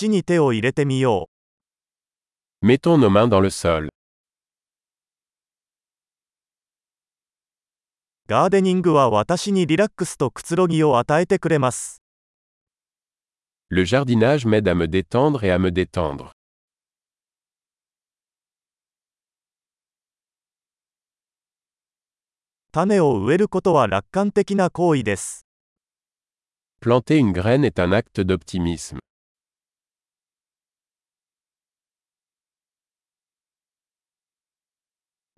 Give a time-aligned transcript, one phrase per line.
[0.00, 1.28] 土に手を入れてみよ
[2.64, 3.88] Mettons nos mains dans le sol.
[3.88, 3.88] う。
[8.26, 12.02] ガーデニングは私にリラックスとくつろぎを与えてくれます。
[13.68, 16.30] Le jardinage m'aide à me détendre et à me détendre.
[22.72, 25.44] 種を植えることは楽観的な行為です。
[26.80, 28.98] Planter une graine est un acte d'optimisme.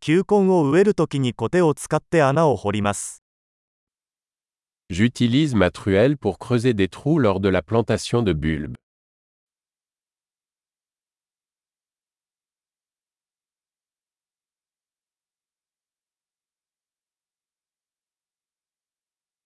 [0.04, 3.22] 球根を植えるときにコテを使って穴を掘ります。
[4.90, 8.74] J'utilise ma truelle pour creuser des trous lors de la plantation de bulbes.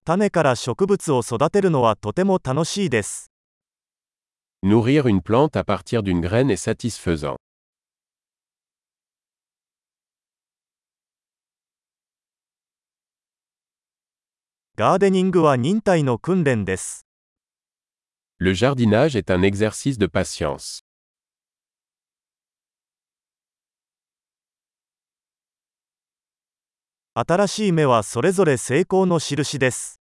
[0.06, 3.30] 種から植物を育てるのはとても楽しいです。
[4.64, 7.36] Nourrir une plante à partir d'une graine est satisfaisant.
[14.78, 17.06] ガーデニングは忍耐の訓練です。
[18.38, 20.84] Le jardinage est un exercice de patience.
[27.14, 29.98] 新しい芽はそれぞれ成功の印です。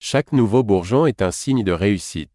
[0.00, 2.28] Chaque nouveau bourgeon est un signe de réussite.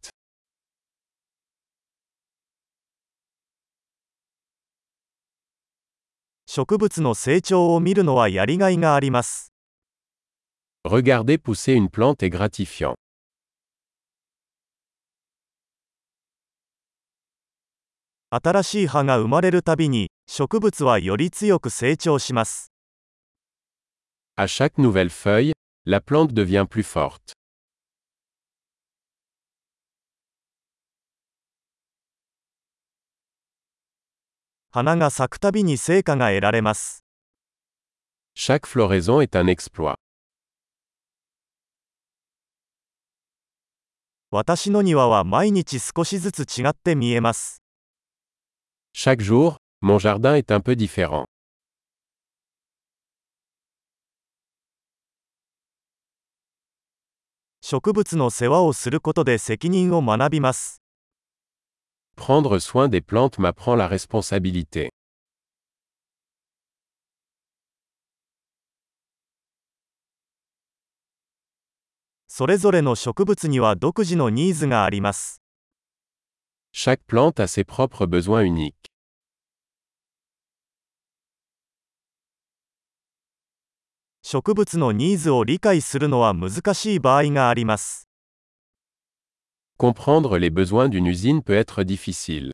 [6.45, 9.50] 植物の成長を見るのはやりがいがあります。
[10.85, 12.95] Regarder pousser une plante est gratifiant.
[24.37, 25.51] À chaque nouvelle feuille,
[25.85, 27.33] la plante devient plus forte.
[38.33, 39.95] Chaque floraison est un exploit.
[44.33, 47.61] 私の庭は毎日少しずつ違って見えます。
[48.95, 51.25] Chaque jour, mon jardin est un peu différent.
[57.61, 60.81] 植物の世話をすることで責任を学びます。
[62.15, 64.91] Prendre soin des plantes m'apprend la responsabilité.
[72.33, 75.41] それぞれの植物には独自のニーズがあります。
[76.73, 78.71] Chaque plante a ses propres besoins uniques.
[84.23, 88.07] 植物のニーズを理解するのは難しい場合があります。
[89.77, 92.53] Comprendre les besoins d'une usine peut être difficile.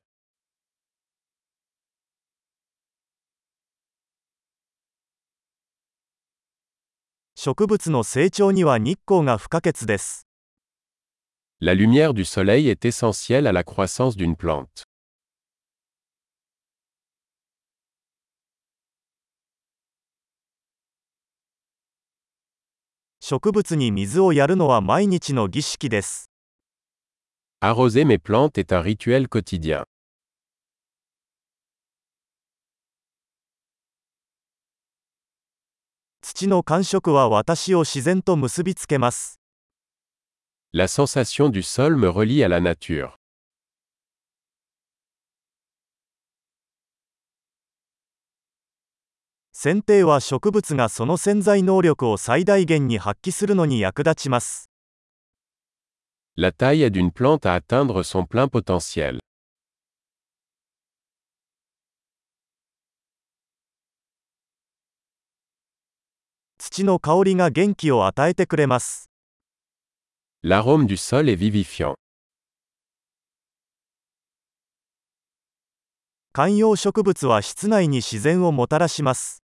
[7.39, 10.25] 植物の成長には日光が不可欠です。
[11.61, 14.87] La lumière du soleil est essentielle à la croissance d'une plante.
[23.19, 26.31] 植物に水をやるのは毎日の儀式です。
[27.61, 29.83] Arroser mes plantes est un rituel quotidien.
[36.21, 39.39] 土の感触は私を自然と結びつけます。
[40.73, 43.11] La sensation du sol me relie à la nature.
[49.59, 54.69] 剪定は植物がその潜在能力を最大限に発揮するのに役立ちます。
[56.35, 59.19] La taille aide une plante à atteindre son plein potentiel.
[66.57, 69.09] 土の香りが元気を与えてくれます。
[70.43, 71.95] L'arôme du sol est vivifiant.
[76.33, 79.43] 観葉植物は室内に自然をもたらします。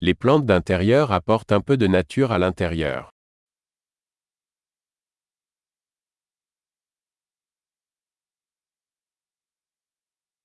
[0.00, 3.10] Les plantes d'intérieur apportent un peu de nature à l'intérieur.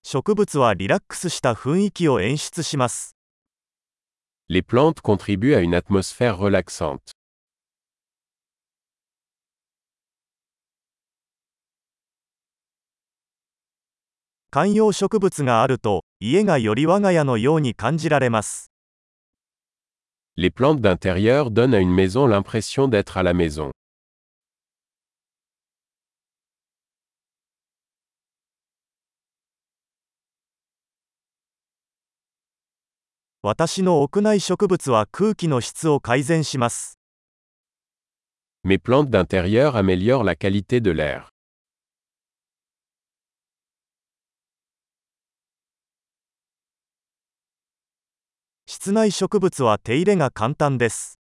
[0.03, 3.16] 植物はリラックスした雰囲気を演出します。
[4.49, 7.11] Les plantes contribuent à une atmosphère relaxante.
[20.37, 23.71] Les plantes d'intérieur donnent à une maison l'impression d'être à la maison.
[33.49, 36.99] 私の屋内植物は空気の質を改善します。
[38.65, 41.29] Mes plantes d'intérieur améliorent la qualité de l'air.
[48.65, 51.17] 室内植物は手入れが簡単です。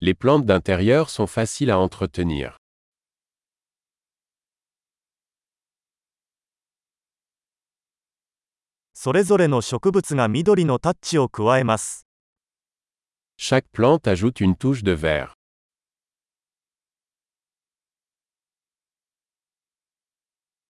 [0.00, 2.56] Les plantes d'intérieur sont faciles à entretenir.
[9.06, 12.08] それぞれの植物が緑のタッチを加えます。
[13.38, 15.28] Chaque plante ajoute une touche de vert.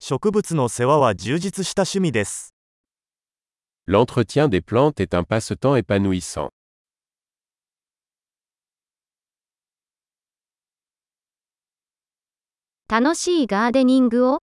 [0.02, 2.54] 植物の世話は充実した趣味です。
[3.88, 6.50] L'entretien des plantes est un passe-temps épanouissant.
[12.90, 14.45] 楽しいガーデニングを